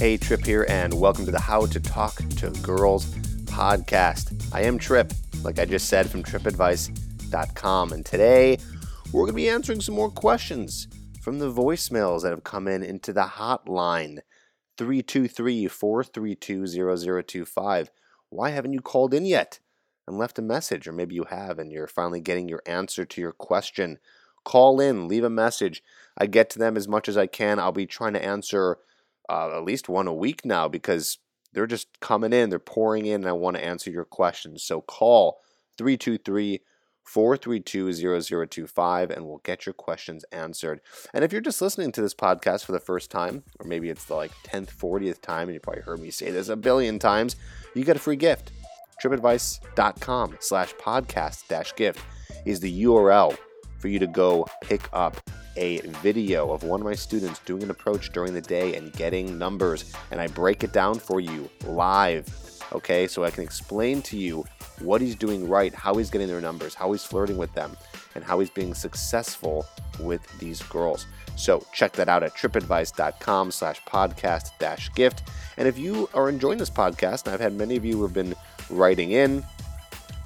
[0.00, 3.04] Hey, Tripp here, and welcome to the How to Talk to Girls
[3.44, 4.48] podcast.
[4.50, 5.12] I am Tripp,
[5.44, 8.56] like I just said, from trippadvice.com, and today
[9.12, 10.88] we're going to be answering some more questions
[11.20, 14.20] from the voicemails that have come in into the hotline
[14.78, 16.66] 323 432
[17.22, 17.90] 0025.
[18.30, 19.60] Why haven't you called in yet
[20.08, 20.88] and left a message?
[20.88, 23.98] Or maybe you have and you're finally getting your answer to your question.
[24.46, 25.82] Call in, leave a message.
[26.16, 27.58] I get to them as much as I can.
[27.58, 28.78] I'll be trying to answer
[29.30, 31.18] uh, at least one a week now because
[31.52, 34.64] they're just coming in, they're pouring in, and I want to answer your questions.
[34.64, 35.38] So call
[35.78, 36.60] 323
[37.04, 40.80] 432 0025 and we'll get your questions answered.
[41.14, 44.04] And if you're just listening to this podcast for the first time, or maybe it's
[44.04, 47.36] the like 10th, 40th time, and you probably heard me say this a billion times,
[47.74, 48.52] you get a free gift.
[49.02, 52.00] TrippAdvice.com slash podcast dash gift
[52.44, 53.36] is the URL
[53.78, 57.70] for you to go pick up a video of one of my students doing an
[57.70, 59.92] approach during the day and getting numbers.
[60.10, 62.28] And I break it down for you live,
[62.72, 63.06] okay?
[63.06, 64.44] So I can explain to you
[64.80, 67.76] what he's doing right, how he's getting their numbers, how he's flirting with them,
[68.14, 69.66] and how he's being successful
[69.98, 71.06] with these girls.
[71.36, 75.22] So check that out at trippadvice.com slash podcast dash gift.
[75.56, 78.14] And if you are enjoying this podcast, and I've had many of you who have
[78.14, 78.34] been
[78.70, 79.44] writing in,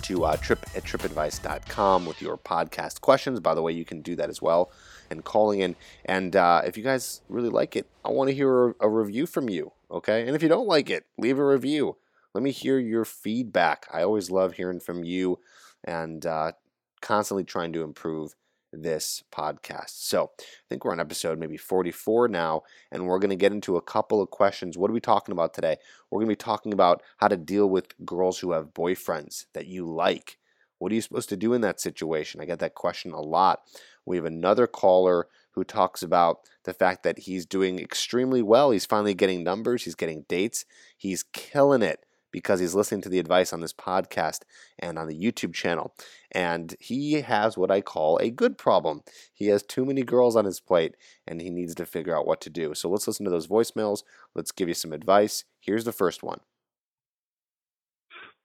[0.02, 3.40] to uh, tripp at trippadvice.com with your podcast questions.
[3.40, 4.70] By the way, you can do that as well
[5.10, 5.76] and calling in.
[6.04, 9.26] And uh, if you guys really like it, I want to hear a, a review
[9.26, 9.72] from you.
[9.90, 10.26] Okay.
[10.26, 11.96] And if you don't like it, leave a review.
[12.34, 13.86] Let me hear your feedback.
[13.92, 15.38] I always love hearing from you
[15.84, 16.52] and uh,
[17.00, 18.34] constantly trying to improve
[18.72, 19.90] this podcast.
[19.90, 23.76] So I think we're on episode maybe 44 now, and we're going to get into
[23.76, 24.76] a couple of questions.
[24.76, 25.76] What are we talking about today?
[26.10, 29.66] We're going to be talking about how to deal with girls who have boyfriends that
[29.66, 30.38] you like.
[30.84, 32.42] What are you supposed to do in that situation?
[32.42, 33.62] I get that question a lot.
[34.04, 38.70] We have another caller who talks about the fact that he's doing extremely well.
[38.70, 43.18] He's finally getting numbers, he's getting dates, he's killing it because he's listening to the
[43.18, 44.40] advice on this podcast
[44.78, 45.94] and on the YouTube channel.
[46.30, 49.04] And he has what I call a good problem.
[49.32, 50.96] He has too many girls on his plate
[51.26, 52.74] and he needs to figure out what to do.
[52.74, 54.02] So let's listen to those voicemails.
[54.34, 55.44] Let's give you some advice.
[55.60, 56.40] Here's the first one.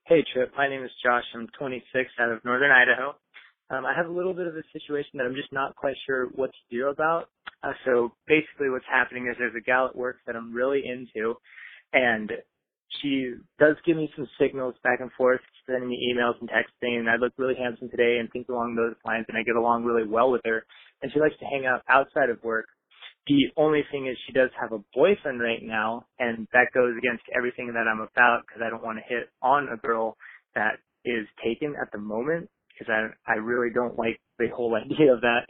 [0.10, 1.24] Hey Tripp, my name is Josh.
[1.36, 1.86] I'm 26
[2.20, 3.14] out of Northern Idaho.
[3.70, 6.30] Um, I have a little bit of a situation that I'm just not quite sure
[6.34, 7.30] what to do about.
[7.62, 11.36] Uh, so basically what's happening is there's a gal at work that I'm really into
[11.94, 12.32] and
[13.04, 17.08] she does give me some signals back and forth, sending me emails and texting and
[17.08, 20.08] I look really handsome today and things along those lines and I get along really
[20.08, 20.66] well with her
[21.04, 22.66] and she likes to hang out outside of work.
[23.28, 27.24] The only thing is she does have a boyfriend right now and that goes against
[27.36, 30.18] everything that I'm about because I don't want to hit on a girl
[30.56, 35.14] that is taken at the moment because I I really don't like the whole idea
[35.14, 35.46] of that.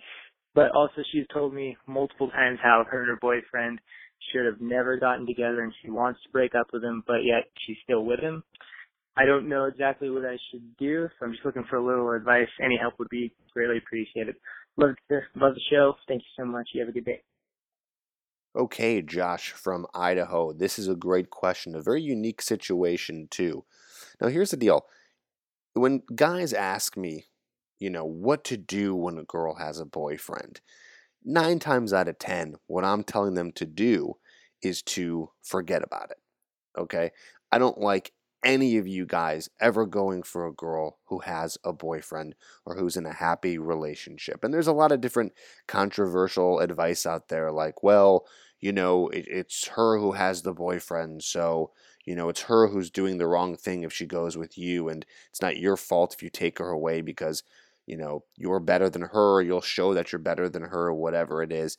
[0.56, 3.80] But also she's told me multiple times how her and her boyfriend
[4.31, 7.46] should have never gotten together and she wants to break up with him, but yet
[7.66, 8.44] she's still with him.
[9.16, 12.12] I don't know exactly what I should do, so I'm just looking for a little
[12.12, 12.47] advice.
[12.63, 14.36] Any help would be greatly appreciated.
[14.78, 15.94] Love the love the show.
[16.07, 16.69] Thank you so much.
[16.74, 17.22] You have a good day.
[18.59, 20.52] Okay, Josh from Idaho.
[20.52, 23.64] This is a great question, a very unique situation, too.
[24.20, 24.86] Now, here's the deal
[25.75, 27.28] when guys ask me,
[27.80, 30.59] you know, what to do when a girl has a boyfriend,
[31.24, 34.18] nine times out of ten, what I'm telling them to do
[34.62, 36.18] is to forget about it.
[36.78, 37.12] Okay?
[37.53, 38.12] I don't like
[38.44, 42.98] any of you guys ever going for a girl who has a boyfriend or who's
[42.98, 44.44] in a happy relationship.
[44.44, 45.31] And there's a lot of different
[45.68, 48.25] controversial advice out there, like, well,
[48.59, 51.72] you know, it, it's her who has the boyfriend, so,
[52.06, 55.06] you know, it's her who's doing the wrong thing if she goes with you, and
[55.30, 57.44] it's not your fault if you take her away because,
[57.86, 61.42] you know, you're better than her, you'll show that you're better than her, or whatever
[61.44, 61.78] it is.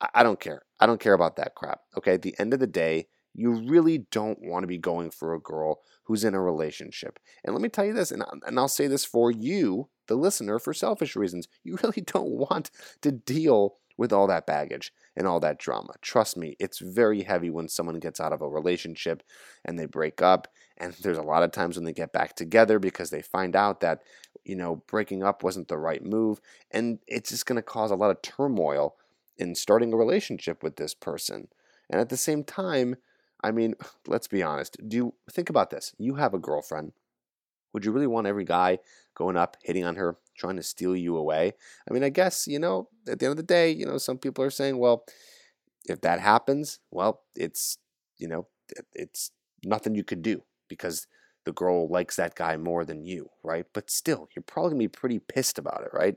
[0.00, 0.62] I, I don't care.
[0.80, 1.80] I don't care about that crap.
[1.96, 5.34] Okay, at the end of the day, you really don't want to be going for
[5.34, 7.18] a girl who's in a relationship.
[7.44, 10.58] And let me tell you this, and, and I'll say this for you, the listener,
[10.58, 11.48] for selfish reasons.
[11.64, 12.70] You really don't want
[13.02, 15.92] to deal with all that baggage and all that drama.
[16.00, 19.22] Trust me, it's very heavy when someone gets out of a relationship
[19.64, 20.48] and they break up.
[20.78, 23.80] And there's a lot of times when they get back together because they find out
[23.80, 24.02] that,
[24.44, 26.40] you know, breaking up wasn't the right move.
[26.70, 28.96] And it's just going to cause a lot of turmoil
[29.36, 31.48] in starting a relationship with this person.
[31.90, 32.96] And at the same time,
[33.42, 33.74] I mean,
[34.06, 34.76] let's be honest.
[34.86, 35.94] Do you think about this?
[35.98, 36.92] You have a girlfriend.
[37.72, 38.78] Would you really want every guy
[39.14, 41.52] going up, hitting on her, trying to steal you away?
[41.88, 44.18] I mean, I guess, you know, at the end of the day, you know, some
[44.18, 45.04] people are saying, well,
[45.86, 47.78] if that happens, well, it's,
[48.18, 48.46] you know,
[48.94, 49.30] it's
[49.64, 51.06] nothing you could do because
[51.44, 53.66] the girl likes that guy more than you, right?
[53.74, 56.16] But still, you're probably going to be pretty pissed about it, right?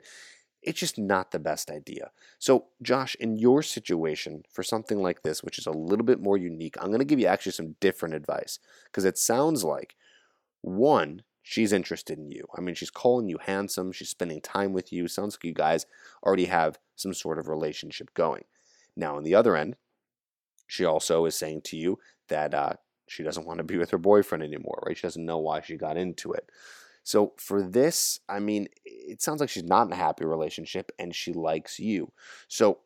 [0.62, 2.12] It's just not the best idea.
[2.40, 6.38] So, Josh, in your situation, for something like this, which is a little bit more
[6.38, 9.96] unique, I'm going to give you actually some different advice because it sounds like
[10.62, 12.44] one, she's interested in you.
[12.58, 15.08] I mean, she's calling you handsome, she's spending time with you.
[15.08, 15.86] Sounds like you guys
[16.24, 18.46] already have some sort of relationship going.
[18.98, 19.76] Now, on the other end,
[20.66, 22.00] she also is saying to you
[22.30, 22.74] that uh,
[23.08, 24.98] she doesn't want to be with her boyfriend anymore, right?
[24.98, 26.50] She doesn't know why she got into it.
[27.04, 31.14] So for this, I mean, it sounds like she's not in a happy relationship and
[31.14, 32.12] she likes you.
[32.48, 32.80] So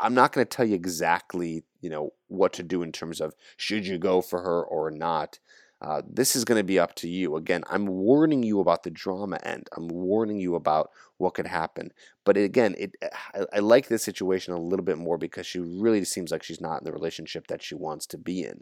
[0.00, 3.34] I'm not going to tell you exactly, you know, what to do in terms of
[3.56, 5.38] should you go for her or not.
[5.80, 7.36] Uh, this is going to be up to you.
[7.36, 9.68] Again, I'm warning you about the drama end.
[9.74, 11.92] I'm warning you about what could happen.
[12.24, 12.96] But again, it
[13.34, 16.60] I, I like this situation a little bit more because she really seems like she's
[16.60, 18.60] not in the relationship that she wants to be in.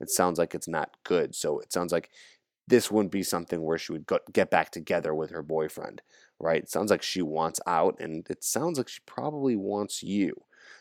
[0.00, 1.34] It sounds like it's not good.
[1.34, 2.10] So it sounds like
[2.66, 6.02] this wouldn't be something where she would go, get back together with her boyfriend,
[6.40, 6.62] right?
[6.62, 10.34] It sounds like she wants out, and it sounds like she probably wants you.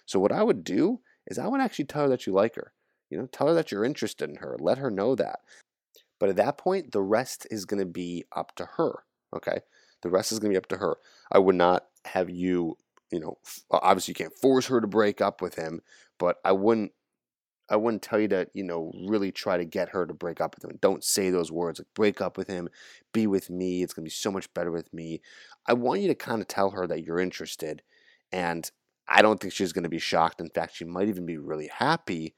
[0.06, 2.74] So what I would do is I would actually tell her that you like her.
[3.10, 4.58] You know, tell her that you're interested in her.
[4.60, 5.40] Let her know that.
[6.24, 9.04] But at that point, the rest is going to be up to her.
[9.36, 9.60] Okay,
[10.04, 10.96] the rest is going to be up to her.
[11.30, 12.78] I would not have you.
[13.12, 13.40] You know,
[13.70, 15.82] obviously you can't force her to break up with him,
[16.18, 16.94] but I wouldn't
[17.70, 20.56] I wouldn't tell you to, you know, really try to get her to break up
[20.56, 20.80] with him.
[20.82, 22.70] Don't say those words like break up with him,
[23.12, 23.84] be with me.
[23.84, 25.20] It's going to be so much better with me.
[25.68, 27.82] I want you to kind of tell her that you're interested.
[28.32, 28.72] And
[29.10, 30.40] I don't think she's going to be shocked.
[30.40, 32.34] In fact, she might even be really happy.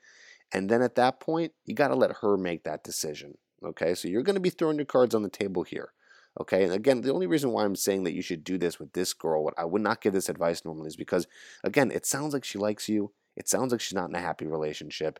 [0.51, 3.35] And then at that point, you got to let her make that decision.
[3.65, 3.95] Okay.
[3.95, 5.93] So you're going to be throwing your cards on the table here.
[6.39, 6.63] Okay.
[6.63, 9.13] And again, the only reason why I'm saying that you should do this with this
[9.13, 11.27] girl, what I would not give this advice normally is because,
[11.63, 14.45] again, it sounds like she likes you it sounds like she's not in a happy
[14.47, 15.19] relationship.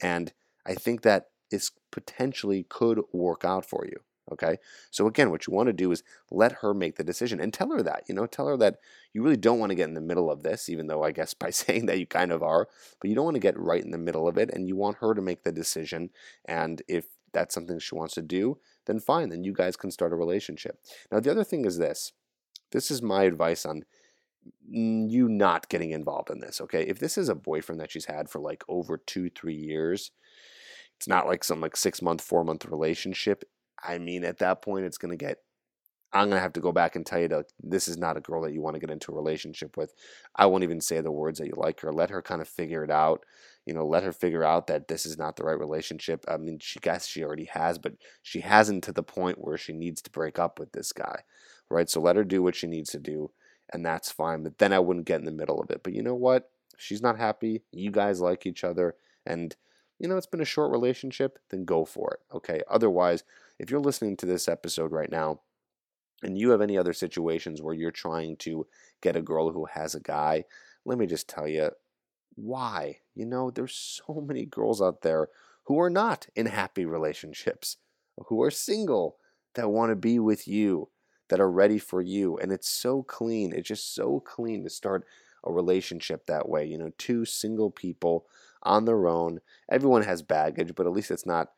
[0.00, 0.32] And
[0.66, 4.00] I think that this potentially could work out for you.
[4.30, 4.58] Okay.
[4.90, 7.70] So again, what you want to do is let her make the decision and tell
[7.70, 8.76] her that, you know, tell her that
[9.14, 11.32] you really don't want to get in the middle of this, even though I guess
[11.40, 12.68] by saying that you kind of are,
[13.00, 14.98] but you don't want to get right in the middle of it and you want
[14.98, 16.10] her to make the decision.
[16.44, 20.12] And if that's something she wants to do, then fine, then you guys can start
[20.12, 20.78] a relationship.
[21.10, 22.12] Now, the other thing is this
[22.70, 23.84] this is my advice on
[24.70, 26.82] you not getting involved in this, okay?
[26.82, 30.10] If this is a boyfriend that she's had for like over two, three years,
[30.96, 33.44] it's not like some like six month, four month relationship.
[33.82, 35.38] I mean, at that point, it's going to get,
[36.12, 38.42] I'm to have to go back and tell you that this is not a girl
[38.42, 39.92] that you want to get into a relationship with.
[40.34, 41.92] I won't even say the words that you like her.
[41.92, 43.24] Let her kind of figure it out.
[43.66, 46.24] You know, let her figure out that this is not the right relationship.
[46.26, 49.74] I mean, she guess she already has, but she hasn't to the point where she
[49.74, 51.20] needs to break up with this guy,
[51.68, 51.90] right?
[51.90, 53.30] So let her do what she needs to do
[53.72, 54.42] and that's fine.
[54.42, 55.82] But then I wouldn't get in the middle of it.
[55.82, 56.50] But you know what?
[56.76, 57.62] She's not happy.
[57.72, 58.94] You guys like each other,
[59.26, 59.54] and
[59.98, 61.38] you know it's been a short relationship.
[61.50, 62.36] Then go for it.
[62.36, 62.62] Okay.
[62.70, 63.24] Otherwise,
[63.58, 65.40] if you're listening to this episode right now,
[66.22, 68.66] and you have any other situations where you're trying to
[69.00, 70.44] get a girl who has a guy,
[70.84, 71.70] let me just tell you
[72.34, 72.98] why.
[73.14, 73.74] You know, there's
[74.06, 75.28] so many girls out there
[75.64, 77.76] who are not in happy relationships,
[78.26, 79.16] who are single
[79.54, 80.88] that want to be with you
[81.28, 82.38] that are ready for you.
[82.38, 83.52] And it's so clean.
[83.52, 85.04] It's just so clean to start
[85.44, 86.64] a relationship that way.
[86.64, 88.26] You know, two single people
[88.62, 89.40] on their own.
[89.70, 91.48] Everyone has baggage, but at least it's not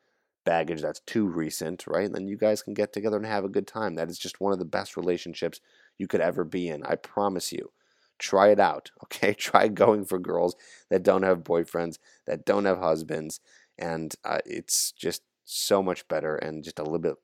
[0.45, 2.05] baggage that's too recent, right?
[2.05, 3.95] And then you guys can get together and have a good time.
[3.95, 5.59] That is just one of the best relationships
[5.97, 6.83] you could ever be in.
[6.83, 7.71] I promise you.
[8.19, 9.33] Try it out, okay?
[9.33, 10.55] Try going for girls
[10.89, 13.39] that don't have boyfriends, that don't have husbands,
[13.77, 17.15] and uh, it's just so much better and just a little bit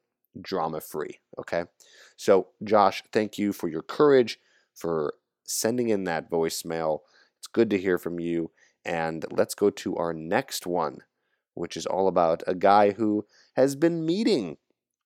[0.42, 1.20] drama free.
[1.40, 1.66] Okay.
[2.16, 4.40] So, Josh, thank you for your courage,
[4.76, 7.00] for sending in that voicemail.
[7.40, 8.52] It's good to hear from you.
[8.86, 11.00] And let's go to our next one,
[11.58, 14.58] which is all about a guy who has been meeting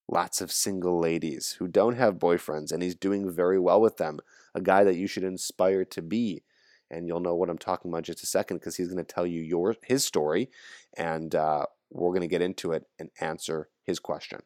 [0.08, 4.20] lots of single ladies who don't have boyfriends, and he's doing very well with them.
[4.53, 6.43] A guy that you should inspire to be.
[6.89, 9.25] And you'll know what I'm talking about just a second because he's going to tell
[9.25, 10.50] you your his story,
[10.98, 14.41] and uh, we're going to get into it and answer his question.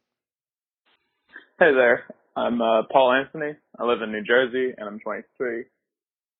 [1.57, 2.03] Hey there.
[2.35, 3.53] I'm uh, Paul Anthony.
[3.79, 5.63] I live in New Jersey and I'm 23.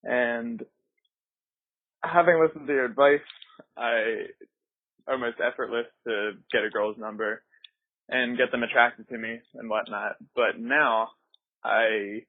[0.03, 0.61] And
[2.03, 3.21] having listened to your advice,
[3.77, 4.25] I
[5.07, 7.43] almost effortless to get a girl's number
[8.09, 10.15] and get them attracted to me and whatnot.
[10.35, 11.09] But now
[11.63, 12.23] I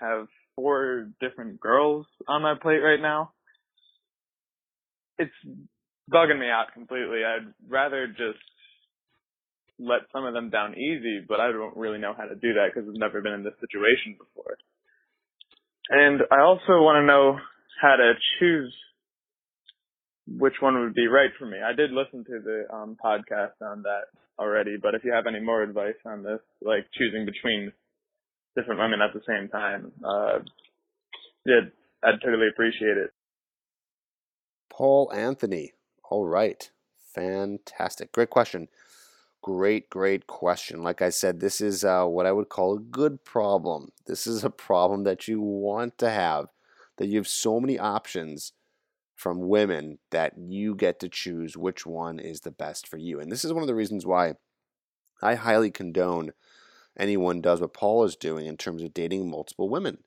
[0.00, 3.32] have four different girls on my plate right now.
[5.18, 5.32] It's
[6.12, 7.22] bugging me out completely.
[7.24, 8.38] I'd rather just
[9.78, 12.68] let some of them down easy, but I don't really know how to do that
[12.72, 14.56] because I've never been in this situation before.
[15.88, 17.38] And I also want to know
[17.80, 18.74] how to choose
[20.26, 21.58] which one would be right for me.
[21.64, 24.06] I did listen to the um, podcast on that
[24.38, 27.72] already, but if you have any more advice on this, like choosing between
[28.56, 30.38] different women at the same time, uh,
[31.44, 31.60] yeah,
[32.02, 33.10] I'd totally appreciate it.
[34.68, 35.72] Paul Anthony.
[36.10, 36.70] All right.
[37.14, 38.12] Fantastic.
[38.12, 38.68] Great question.
[39.42, 40.82] Great, great question.
[40.82, 43.92] Like I said, this is uh, what I would call a good problem.
[44.06, 46.48] This is a problem that you want to have,
[46.96, 48.52] that you have so many options
[49.16, 53.18] from women that you get to choose which one is the best for you.
[53.18, 54.34] And this is one of the reasons why
[55.22, 56.32] I highly condone
[56.98, 60.04] anyone does what Paul is doing in terms of dating multiple women.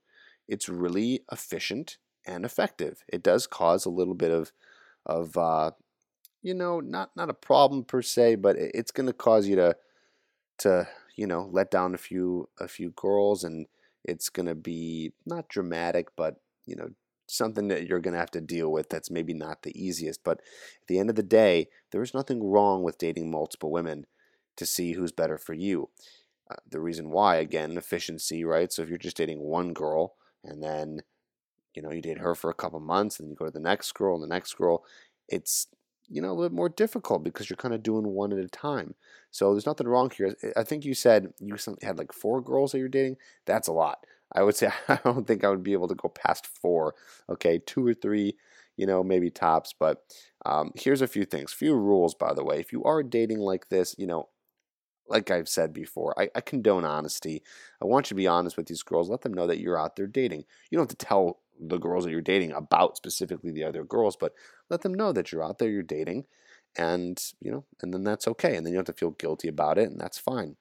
[0.47, 3.03] It's really efficient and effective.
[3.07, 4.51] It does cause a little bit of
[5.05, 5.71] of uh,
[6.41, 9.75] you know, not not a problem per se, but it's going to cause you to
[10.59, 13.67] to you know let down a few a few girls, and
[14.03, 16.35] it's going to be not dramatic, but
[16.65, 16.89] you know
[17.29, 20.23] something that you're going to have to deal with that's maybe not the easiest.
[20.23, 24.05] But at the end of the day, there is nothing wrong with dating multiple women
[24.57, 25.89] to see who's better for you.
[26.49, 28.71] Uh, the reason why, again, efficiency, right?
[28.71, 31.01] So if you're just dating one girl and then
[31.75, 33.59] you know you date her for a couple months and then you go to the
[33.59, 34.83] next girl and the next girl,
[35.27, 35.67] it's
[36.09, 38.47] you know, a little bit more difficult because you're kind of doing one at a
[38.47, 38.95] time.
[39.29, 40.35] So there's nothing wrong here.
[40.57, 43.17] I think you said you had like four girls that you're dating.
[43.45, 43.99] That's a lot.
[44.33, 46.95] I would say I don't think I would be able to go past four.
[47.29, 48.35] Okay, two or three,
[48.77, 49.73] you know, maybe tops.
[49.77, 50.03] But
[50.45, 52.59] um, here's a few things, few rules, by the way.
[52.59, 54.29] If you are dating like this, you know,
[55.07, 57.41] like I've said before, I, I condone honesty.
[57.81, 59.09] I want you to be honest with these girls.
[59.09, 60.45] Let them know that you're out there dating.
[60.69, 64.15] You don't have to tell the girls that you're dating about specifically the other girls,
[64.15, 64.33] but
[64.69, 66.25] let them know that you're out there, you're dating,
[66.77, 68.55] and you know, and then that's okay.
[68.55, 70.55] And then you don't have to feel guilty about it, and that's fine.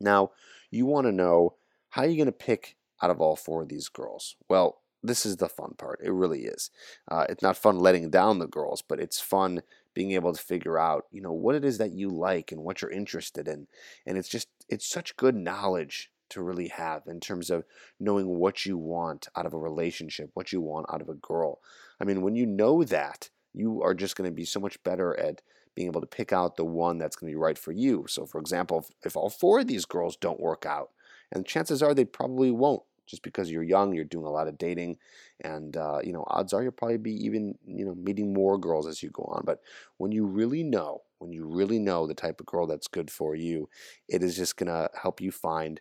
[0.00, 0.32] Now,
[0.70, 1.54] you want to know
[1.90, 4.36] how are you going to pick out of all four of these girls?
[4.48, 6.00] Well, this is the fun part.
[6.02, 6.70] It really is.
[7.10, 9.62] Uh, it's not fun letting down the girls, but it's fun
[9.94, 12.82] being able to figure out, you know, what it is that you like and what
[12.82, 13.66] you're interested in.
[14.06, 17.64] And it's just, it's such good knowledge to really have in terms of
[17.98, 21.60] knowing what you want out of a relationship, what you want out of a girl.
[22.00, 25.18] I mean, when you know that, you are just going to be so much better
[25.18, 25.42] at
[25.74, 28.04] being able to pick out the one that's going to be right for you.
[28.08, 30.90] So, for example, if, if all four of these girls don't work out,
[31.32, 34.58] and chances are they probably won't, just because you're young, you're doing a lot of
[34.58, 34.96] dating,
[35.42, 38.86] and uh, you know, odds are you'll probably be even you know meeting more girls
[38.86, 39.42] as you go on.
[39.44, 39.60] But
[39.98, 43.34] when you really know, when you really know the type of girl that's good for
[43.34, 43.68] you,
[44.08, 45.80] it is just gonna help you find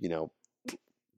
[0.00, 0.30] you know,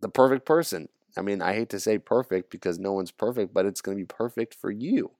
[0.01, 0.89] the perfect person.
[1.17, 4.05] I mean, I hate to say perfect because no one's perfect, but it's to be
[4.05, 5.11] perfect for you.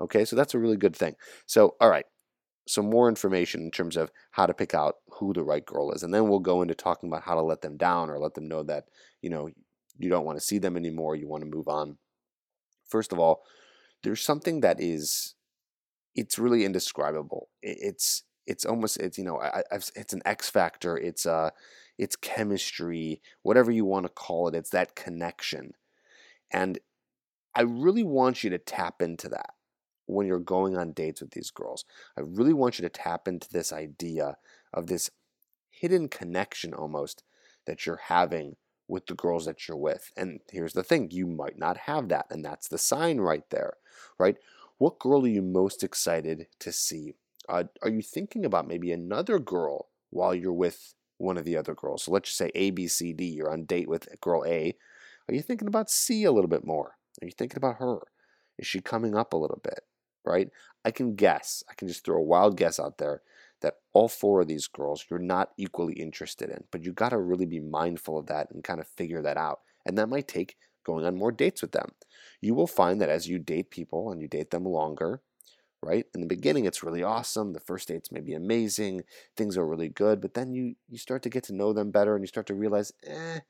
[0.00, 1.16] Okay, so that's a really good thing.
[1.46, 2.06] So, all right,
[2.68, 6.02] some more information in terms of how to pick out who the right girl is.
[6.02, 8.46] And then we'll go into talking about how to let them down or let them
[8.46, 8.84] know that,
[9.22, 9.48] you know,
[9.98, 11.96] you don't want to see them anymore, you want to move on.
[12.88, 13.42] First of all,
[14.02, 15.34] there's something that is
[16.14, 17.48] it's really indescribable.
[17.62, 20.96] It's it's almost it's you know i've it's an X factor.
[20.96, 21.50] It's uh
[21.96, 24.54] it's chemistry, whatever you want to call it.
[24.54, 25.72] It's that connection,
[26.52, 26.78] and
[27.54, 29.54] I really want you to tap into that
[30.08, 31.84] when you're going on dates with these girls.
[32.16, 34.36] I really want you to tap into this idea
[34.72, 35.10] of this
[35.70, 37.22] hidden connection almost
[37.66, 38.56] that you're having
[38.88, 40.10] with the girls that you're with.
[40.16, 42.26] And here's the thing you might not have that.
[42.30, 43.74] And that's the sign right there,
[44.18, 44.36] right?
[44.78, 47.14] What girl are you most excited to see?
[47.48, 51.74] Uh, are you thinking about maybe another girl while you're with one of the other
[51.74, 52.04] girls?
[52.04, 53.24] So let's just say A, B, C, D.
[53.24, 54.74] You're on date with girl A.
[55.28, 56.96] Are you thinking about C a little bit more?
[57.20, 57.98] Are you thinking about her?
[58.58, 59.80] Is she coming up a little bit?
[60.28, 60.50] Right?
[60.84, 61.64] I can guess.
[61.70, 63.22] I can just throw a wild guess out there
[63.60, 67.18] that all four of these girls you're not equally interested in, but you got to
[67.18, 69.60] really be mindful of that and kind of figure that out.
[69.84, 71.92] And that might take going on more dates with them.
[72.40, 75.22] You will find that as you date people and you date them longer,
[75.82, 76.06] right?
[76.14, 77.52] In the beginning, it's really awesome.
[77.52, 79.02] The first dates may be amazing.
[79.36, 80.20] Things are really good.
[80.20, 82.54] But then you, you start to get to know them better and you start to
[82.54, 83.40] realize, eh,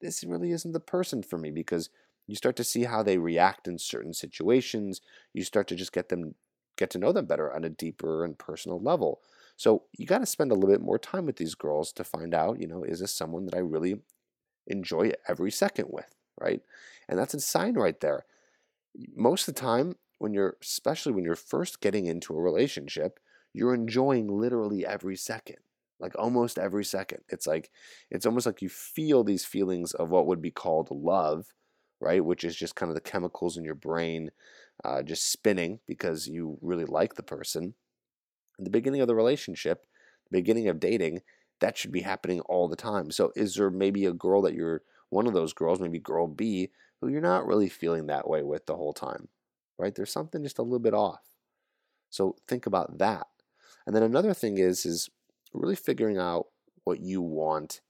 [0.00, 1.90] this really isn't the person for me because
[2.30, 5.00] you start to see how they react in certain situations.
[5.34, 6.34] You start to just get them
[6.76, 9.20] get to know them better on a deeper and personal level.
[9.56, 12.32] So you got to spend a little bit more time with these girls to find
[12.32, 14.00] out, you know, is this someone that I really
[14.66, 16.62] enjoy every second with, right?
[17.08, 18.24] And that's a sign right there.
[19.14, 23.18] Most of the time, when you're especially when you're first getting into a relationship,
[23.52, 25.56] you're enjoying literally every second.
[25.98, 27.20] Like almost every second.
[27.28, 27.70] It's like
[28.10, 31.52] it's almost like you feel these feelings of what would be called love,
[32.00, 32.24] right?
[32.24, 34.30] Which is just kind of the chemicals in your brain
[34.84, 37.74] uh, just spinning because you really like the person.
[38.58, 39.86] In the beginning of the relationship,
[40.30, 41.22] the beginning of dating,
[41.60, 43.10] that should be happening all the time.
[43.10, 46.70] So, is there maybe a girl that you're one of those girls, maybe girl B,
[47.00, 49.28] who you're not really feeling that way with the whole time,
[49.78, 49.94] right?
[49.94, 51.20] There's something just a little bit off.
[52.08, 53.26] So, think about that.
[53.86, 55.10] And then another thing is is
[55.52, 56.46] really figuring out
[56.84, 57.80] what you want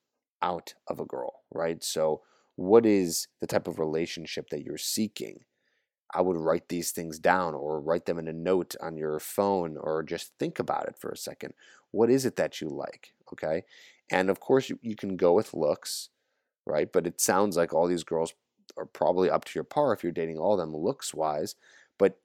[0.42, 1.82] out of a girl, right?
[1.84, 2.22] So,
[2.60, 5.40] what is the type of relationship that you're seeking?
[6.12, 9.78] I would write these things down or write them in a note on your phone
[9.78, 11.54] or just think about it for a second.
[11.90, 13.14] What is it that you like?
[13.32, 13.62] Okay.
[14.10, 16.10] And of course, you, you can go with looks,
[16.66, 16.92] right?
[16.92, 18.34] But it sounds like all these girls
[18.76, 21.54] are probably up to your par if you're dating all of them looks wise.
[21.98, 22.20] But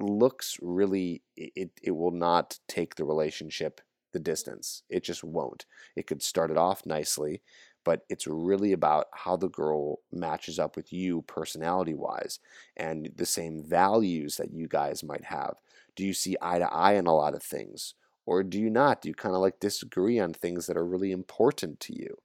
[0.00, 3.80] looks really, it, it will not take the relationship
[4.12, 4.82] the distance.
[4.88, 5.66] It just won't.
[5.96, 7.42] It could start it off nicely,
[7.88, 12.38] but it's really about how the girl matches up with you personality wise
[12.76, 15.54] and the same values that you guys might have.
[15.96, 17.94] Do you see eye to eye on a lot of things?
[18.26, 19.00] Or do you not?
[19.00, 22.18] Do you kind of like disagree on things that are really important to you?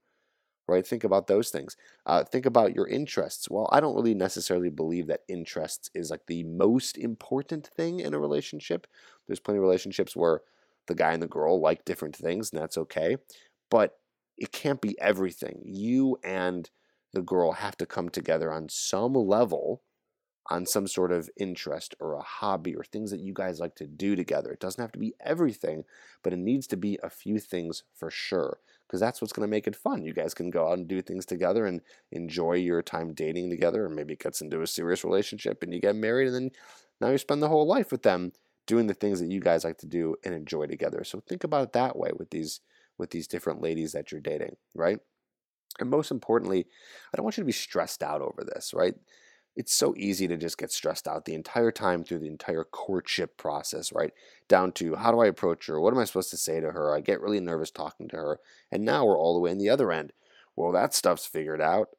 [0.67, 0.85] Right?
[0.85, 1.77] Think about those things.
[2.05, 3.49] Uh, think about your interests.
[3.49, 8.13] Well, I don't really necessarily believe that interests is like the most important thing in
[8.13, 8.85] a relationship.
[9.27, 10.41] There's plenty of relationships where
[10.87, 13.15] the guy and the girl like different things, and that's okay.
[13.69, 13.97] But
[14.37, 15.61] it can't be everything.
[15.63, 16.69] You and
[17.13, 19.83] the girl have to come together on some level,
[20.49, 23.87] on some sort of interest or a hobby or things that you guys like to
[23.87, 24.51] do together.
[24.51, 25.85] It doesn't have to be everything,
[26.23, 28.59] but it needs to be a few things for sure.
[28.85, 30.03] Because that's what's going to make it fun.
[30.03, 33.85] You guys can go out and do things together and enjoy your time dating together,
[33.85, 36.51] or maybe it gets into a serious relationship and you get married, and then
[36.99, 38.33] now you spend the whole life with them
[38.67, 41.03] doing the things that you guys like to do and enjoy together.
[41.03, 42.59] So think about it that way with these
[42.97, 44.99] with these different ladies that you're dating, right?
[45.79, 46.67] And most importantly,
[47.13, 48.93] I don't want you to be stressed out over this, right?
[49.55, 53.37] It's so easy to just get stressed out the entire time through the entire courtship
[53.37, 54.11] process, right?
[54.47, 55.79] Down to how do I approach her?
[55.79, 56.95] What am I supposed to say to her?
[56.95, 58.39] I get really nervous talking to her.
[58.71, 60.11] And now we're all the way in the other end.
[60.55, 61.89] Well, that stuff's figured out.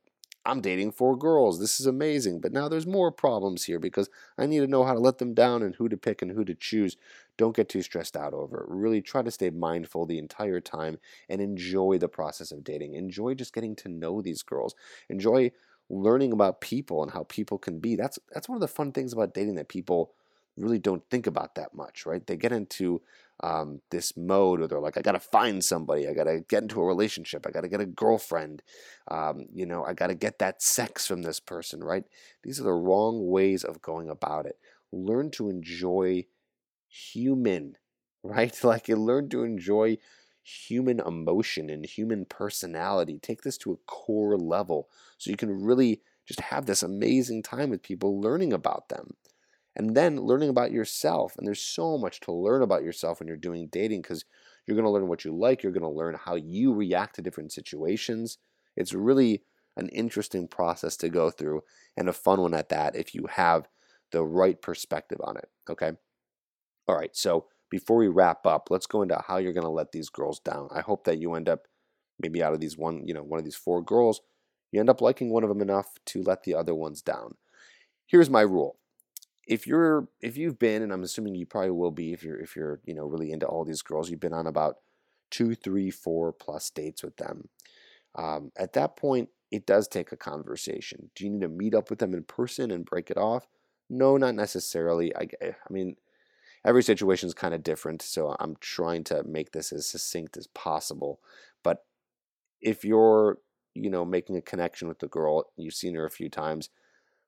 [0.46, 1.58] I'm dating four girls.
[1.58, 2.40] This is amazing.
[2.40, 5.34] But now there's more problems here because I need to know how to let them
[5.34, 6.96] down and who to pick and who to choose.
[7.36, 8.68] Don't get too stressed out over it.
[8.68, 12.94] Really try to stay mindful the entire time and enjoy the process of dating.
[12.94, 14.74] Enjoy just getting to know these girls.
[15.08, 15.50] Enjoy
[15.90, 17.96] learning about people and how people can be.
[17.96, 20.12] That's that's one of the fun things about dating that people
[20.56, 22.24] really don't think about that much, right?
[22.26, 23.02] They get into
[23.42, 26.62] um, this mode where they're like, I got to find somebody, I got to get
[26.62, 28.62] into a relationship, I got to get a girlfriend,
[29.10, 32.04] um, you know, I got to get that sex from this person, right?
[32.42, 34.58] These are the wrong ways of going about it.
[34.92, 36.26] Learn to enjoy
[36.88, 37.76] human,
[38.22, 38.56] right?
[38.62, 39.98] Like, you learn to enjoy
[40.42, 43.18] human emotion and human personality.
[43.18, 47.70] Take this to a core level so you can really just have this amazing time
[47.70, 49.14] with people learning about them
[49.76, 51.34] and then learning about yourself.
[51.36, 54.24] And there's so much to learn about yourself when you're doing dating because
[54.66, 57.22] you're going to learn what you like, you're going to learn how you react to
[57.22, 58.38] different situations.
[58.76, 59.42] It's really
[59.76, 61.62] an interesting process to go through
[61.96, 63.68] and a fun one at that if you have
[64.12, 65.48] the right perspective on it.
[65.68, 65.92] Okay.
[66.86, 67.14] All right.
[67.16, 70.38] So before we wrap up, let's go into how you're going to let these girls
[70.38, 70.68] down.
[70.72, 71.66] I hope that you end up
[72.20, 74.20] maybe out of these one, you know, one of these four girls,
[74.70, 77.34] you end up liking one of them enough to let the other ones down.
[78.06, 78.76] Here's my rule
[79.46, 82.56] if you're if you've been and i'm assuming you probably will be if you're if
[82.56, 84.76] you're you know really into all these girls you've been on about
[85.30, 87.48] two three four plus dates with them
[88.16, 91.10] um, at that point it does take a conversation.
[91.14, 93.46] Do you need to meet up with them in person and break it off?
[93.88, 95.14] No not necessarily.
[95.14, 95.94] I, I mean
[96.64, 100.46] every situation is kind of different so i'm trying to make this as succinct as
[100.48, 101.20] possible
[101.62, 101.84] but
[102.60, 103.38] if you're
[103.74, 106.70] you know making a connection with the girl you've seen her a few times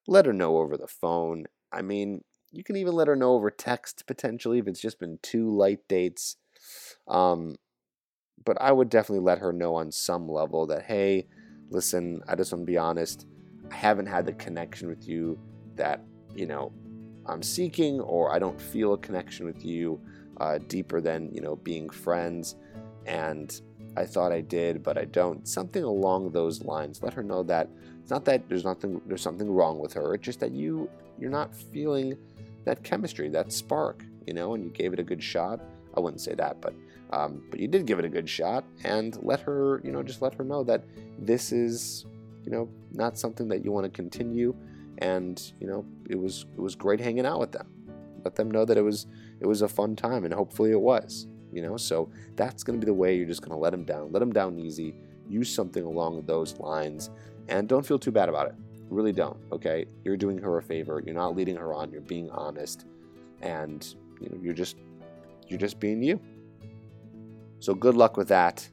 [0.09, 3.51] let her know over the phone I mean, you can even let her know over
[3.51, 6.37] text potentially if it's just been two light dates.
[7.09, 7.57] Um,
[8.45, 11.27] but I would definitely let her know on some level that, hey,
[11.71, 13.27] listen, I just want to be honest.
[13.71, 15.39] I haven't had the connection with you
[15.75, 16.01] that,
[16.35, 16.73] you know,
[17.27, 20.01] I'm seeking, or I don't feel a connection with you
[20.39, 22.55] uh, deeper than, you know, being friends.
[23.05, 23.61] And
[23.97, 25.47] I thought I did, but I don't.
[25.49, 27.03] Something along those lines.
[27.03, 27.69] Let her know that
[28.01, 30.15] it's not that there's nothing there's something wrong with her.
[30.15, 32.17] It's just that you you're not feeling
[32.65, 35.61] that chemistry, that spark, you know, and you gave it a good shot.
[35.97, 36.75] I wouldn't say that, but
[37.11, 40.23] um, but you did give it a good shot, and let her, you know, just
[40.23, 40.85] let her know that
[41.19, 42.05] this is,
[42.45, 44.55] you know, not something that you want to continue,
[44.99, 47.69] and you know, it was it was great hanging out with them.
[48.25, 49.07] Let them know that it was
[49.41, 51.77] it was a fun time, and hopefully it was, you know.
[51.77, 54.19] So that's going to be the way you're just going to let them down, let
[54.19, 54.95] them down easy.
[55.29, 57.11] Use something along those lines,
[57.49, 58.55] and don't feel too bad about it.
[58.91, 59.87] Really don't, okay?
[60.05, 61.03] You're doing her a favor.
[61.05, 61.91] You're not leading her on.
[61.91, 62.87] You're being honest.
[63.43, 63.87] And
[64.21, 64.77] you know, you're just
[65.49, 66.21] you're just being you.
[67.59, 68.69] So good luck with that.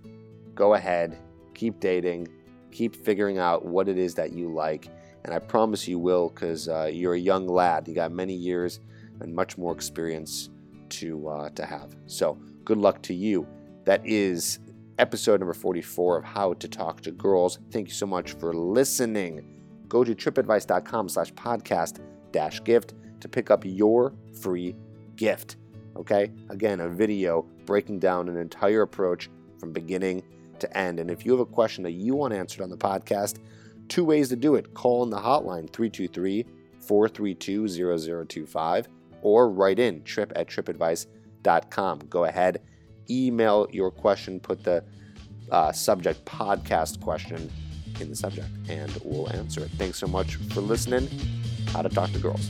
[0.55, 1.17] Go ahead,
[1.53, 2.27] keep dating,
[2.71, 4.87] keep figuring out what it is that you like,
[5.23, 7.87] and I promise you will, because uh, you're a young lad.
[7.87, 8.79] You got many years
[9.19, 10.49] and much more experience
[10.89, 11.95] to uh, to have.
[12.05, 13.47] So good luck to you.
[13.85, 14.59] That is
[14.99, 17.59] episode number 44 of How to Talk to Girls.
[17.71, 19.62] Thank you so much for listening.
[19.93, 21.99] Go to trippadvice.com slash podcast
[22.31, 24.75] dash gift to pick up your free
[25.17, 25.57] gift.
[25.95, 26.31] Okay?
[26.49, 29.29] Again, a video breaking down an entire approach
[29.59, 30.23] from beginning
[30.57, 30.99] to end.
[30.99, 33.37] And if you have a question that you want answered on the podcast,
[33.87, 34.73] two ways to do it.
[34.73, 36.43] Call in the hotline 323
[36.79, 38.87] 432 0025
[39.21, 41.99] or write in tripp at trippadvice.com.
[42.09, 42.61] Go ahead,
[43.11, 44.83] email your question, put the
[45.51, 47.51] uh, subject podcast question
[48.01, 49.69] in the subject, and we'll answer it.
[49.77, 51.09] Thanks so much for listening.
[51.67, 52.49] How to Talk to Girls.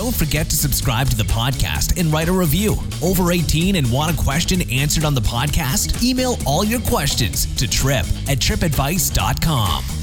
[0.00, 2.76] Don't forget to subscribe to the podcast and write a review.
[3.02, 6.02] Over 18 and want a question answered on the podcast?
[6.02, 9.99] Email all your questions to tripp at trippadvice.com.